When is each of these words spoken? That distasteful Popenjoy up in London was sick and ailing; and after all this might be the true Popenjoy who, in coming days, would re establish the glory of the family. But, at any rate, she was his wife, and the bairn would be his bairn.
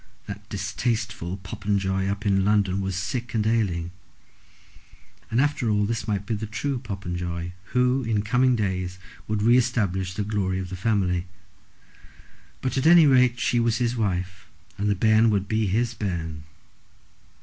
That 0.25 0.49
distasteful 0.49 1.37
Popenjoy 1.37 2.07
up 2.07 2.25
in 2.25 2.43
London 2.43 2.81
was 2.81 2.95
sick 2.95 3.35
and 3.35 3.45
ailing; 3.45 3.91
and 5.29 5.39
after 5.39 5.69
all 5.69 5.85
this 5.85 6.07
might 6.07 6.25
be 6.25 6.33
the 6.33 6.47
true 6.47 6.79
Popenjoy 6.79 7.51
who, 7.65 8.01
in 8.01 8.23
coming 8.23 8.55
days, 8.55 8.97
would 9.27 9.43
re 9.43 9.57
establish 9.57 10.15
the 10.15 10.23
glory 10.23 10.57
of 10.57 10.69
the 10.69 10.75
family. 10.75 11.27
But, 12.61 12.79
at 12.79 12.87
any 12.87 13.05
rate, 13.05 13.39
she 13.39 13.59
was 13.59 13.77
his 13.77 13.95
wife, 13.95 14.49
and 14.75 14.89
the 14.89 14.95
bairn 14.95 15.29
would 15.29 15.47
be 15.47 15.67
his 15.67 15.93
bairn. 15.93 16.45